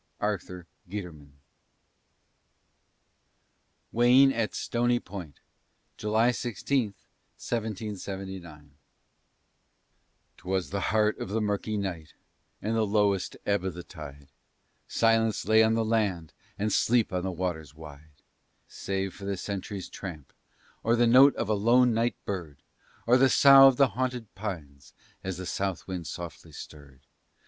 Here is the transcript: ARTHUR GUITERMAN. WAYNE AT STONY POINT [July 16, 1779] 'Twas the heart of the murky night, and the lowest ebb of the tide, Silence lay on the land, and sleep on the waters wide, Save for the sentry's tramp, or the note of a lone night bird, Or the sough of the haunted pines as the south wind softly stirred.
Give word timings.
ARTHUR 0.19 0.65
GUITERMAN. 0.89 1.33
WAYNE 3.91 4.33
AT 4.33 4.55
STONY 4.55 4.99
POINT 4.99 5.41
[July 5.95 6.31
16, 6.31 6.95
1779] 7.37 8.71
'Twas 10.37 10.71
the 10.71 10.79
heart 10.89 11.19
of 11.19 11.29
the 11.29 11.39
murky 11.39 11.77
night, 11.77 12.15
and 12.63 12.75
the 12.75 12.81
lowest 12.87 13.37
ebb 13.45 13.63
of 13.63 13.75
the 13.75 13.83
tide, 13.83 14.29
Silence 14.87 15.45
lay 15.47 15.61
on 15.61 15.75
the 15.75 15.85
land, 15.85 16.33
and 16.57 16.73
sleep 16.73 17.13
on 17.13 17.21
the 17.21 17.31
waters 17.31 17.75
wide, 17.75 18.23
Save 18.67 19.13
for 19.13 19.25
the 19.25 19.37
sentry's 19.37 19.87
tramp, 19.87 20.33
or 20.81 20.95
the 20.95 21.05
note 21.05 21.35
of 21.35 21.47
a 21.47 21.53
lone 21.53 21.93
night 21.93 22.15
bird, 22.25 22.63
Or 23.05 23.17
the 23.17 23.29
sough 23.29 23.67
of 23.67 23.77
the 23.77 23.89
haunted 23.89 24.33
pines 24.33 24.95
as 25.23 25.37
the 25.37 25.45
south 25.45 25.85
wind 25.85 26.07
softly 26.07 26.53
stirred. 26.53 27.05